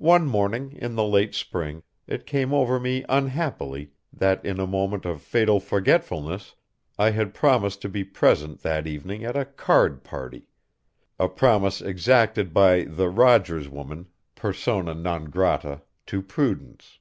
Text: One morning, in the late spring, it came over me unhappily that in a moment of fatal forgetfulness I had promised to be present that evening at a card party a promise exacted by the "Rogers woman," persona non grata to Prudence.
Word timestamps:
One 0.00 0.26
morning, 0.26 0.72
in 0.80 0.94
the 0.94 1.04
late 1.04 1.34
spring, 1.34 1.82
it 2.06 2.24
came 2.24 2.54
over 2.54 2.80
me 2.80 3.04
unhappily 3.10 3.90
that 4.10 4.42
in 4.42 4.58
a 4.58 4.66
moment 4.66 5.04
of 5.04 5.20
fatal 5.20 5.60
forgetfulness 5.60 6.54
I 6.98 7.10
had 7.10 7.34
promised 7.34 7.82
to 7.82 7.90
be 7.90 8.04
present 8.04 8.62
that 8.62 8.86
evening 8.86 9.22
at 9.22 9.36
a 9.36 9.44
card 9.44 10.02
party 10.02 10.48
a 11.18 11.28
promise 11.28 11.82
exacted 11.82 12.54
by 12.54 12.84
the 12.84 13.10
"Rogers 13.10 13.68
woman," 13.68 14.06
persona 14.34 14.94
non 14.94 15.26
grata 15.26 15.82
to 16.06 16.22
Prudence. 16.22 16.98